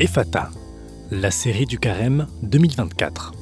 [0.00, 0.50] EFATA,
[1.10, 3.34] la série du Carême 2024.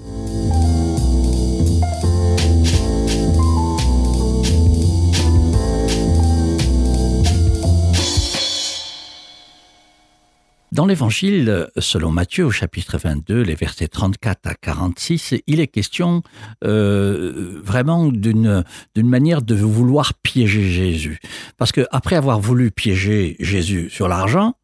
[10.73, 16.25] Dans l'Évangile, selon Matthieu au chapitre 22, les versets 34 à 46, il est question
[16.65, 18.65] euh, vraiment d'une
[18.97, 21.21] manière de vouloir piéger Jésus.
[21.57, 24.55] Parce que après avoir voulu piéger Jésus sur l'argent,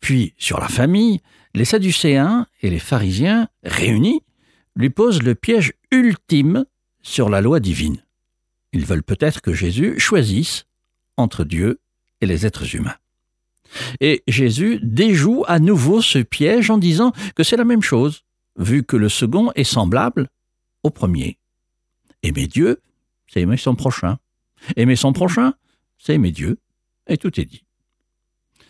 [0.00, 1.20] puis sur la famille,
[1.54, 4.22] les Sadducéens et les pharisiens, réunis,
[4.76, 6.64] lui posent le piège ultime
[7.02, 8.02] sur la loi divine.
[8.72, 10.66] Ils veulent peut-être que Jésus choisisse
[11.16, 11.80] entre Dieu
[12.20, 12.96] et les êtres humains.
[14.00, 18.24] Et Jésus déjoue à nouveau ce piège en disant que c'est la même chose,
[18.56, 20.28] vu que le second est semblable
[20.82, 21.38] au premier.
[22.22, 22.80] Aimer Dieu,
[23.26, 24.18] c'est aimer son prochain.
[24.76, 25.54] Aimer son prochain,
[25.98, 26.58] c'est aimer Dieu.
[27.06, 27.63] Et tout est dit.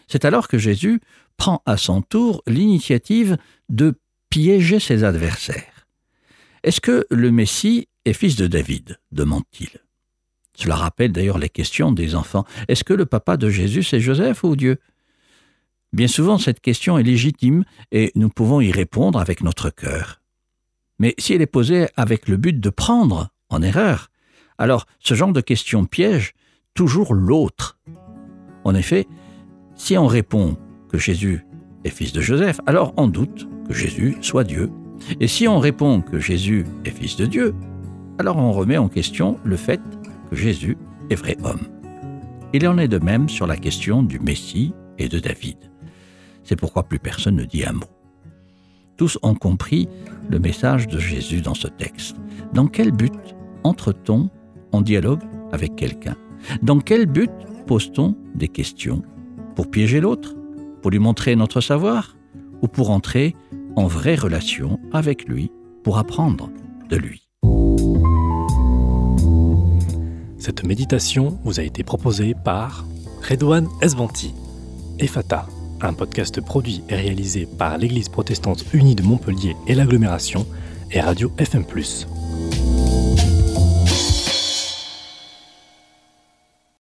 [0.08, 1.00] C'est alors que Jésus
[1.36, 3.36] prend à son tour l'initiative
[3.68, 3.94] de
[4.30, 5.86] piéger ses adversaires.
[6.62, 8.98] Est-ce que le Messie est fils de David?
[9.12, 9.70] demande-t-il.
[10.56, 12.44] Cela rappelle d'ailleurs les questions des enfants.
[12.68, 14.78] Est-ce que le papa de Jésus c'est Joseph ou Dieu?
[15.92, 20.20] Bien souvent, cette question est légitime et nous pouvons y répondre avec notre cœur.
[20.98, 24.10] Mais si elle est posée avec le but de prendre en erreur,
[24.58, 26.34] alors ce genre de question piège
[26.74, 27.78] toujours l'autre.
[28.64, 29.06] En effet,
[29.76, 30.56] si on répond
[30.88, 31.44] que Jésus
[31.84, 34.70] est fils de Joseph, alors on doute que Jésus soit Dieu.
[35.20, 37.54] Et si on répond que Jésus est fils de Dieu,
[38.18, 39.80] alors on remet en question le fait
[40.30, 40.76] que Jésus
[41.10, 41.66] est vrai homme.
[42.52, 45.56] Il en est de même sur la question du Messie et de David.
[46.44, 47.90] C'est pourquoi plus personne ne dit un mot.
[48.96, 49.88] Tous ont compris
[50.30, 52.16] le message de Jésus dans ce texte.
[52.52, 53.12] Dans quel but
[53.64, 54.30] entre-t-on
[54.70, 56.16] en dialogue avec quelqu'un?
[56.62, 57.30] Dans quel but
[57.66, 59.02] pose-t-on des questions
[59.54, 60.34] Pour piéger l'autre
[60.82, 62.16] Pour lui montrer notre savoir
[62.62, 63.34] Ou pour entrer
[63.76, 65.50] en vraie relation avec lui,
[65.82, 66.50] pour apprendre
[66.88, 67.28] de lui
[70.38, 72.84] Cette méditation vous a été proposée par
[73.28, 74.34] Redouane Esvanti,
[74.98, 75.46] Efata
[75.84, 80.46] un podcast produit et réalisé par l'Église protestante unie de Montpellier et l'agglomération
[80.90, 81.64] et Radio FM+.